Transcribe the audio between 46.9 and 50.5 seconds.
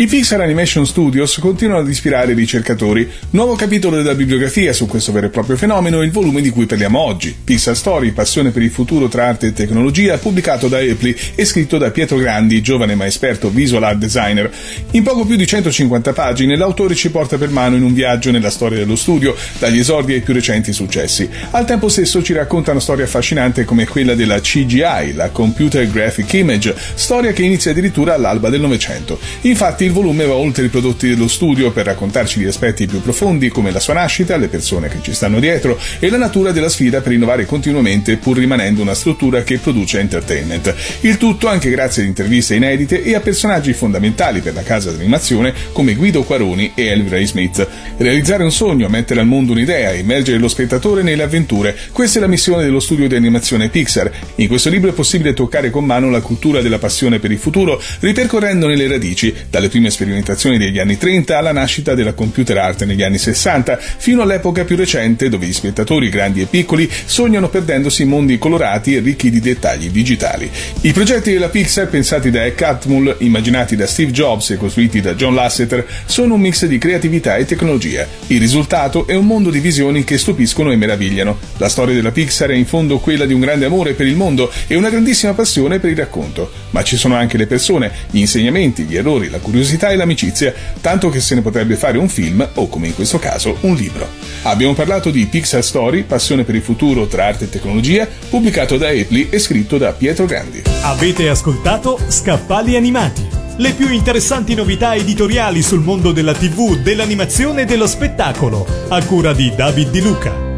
Ray Smith. Realizzare un sogno, mettere al mondo un'idea, immergere lo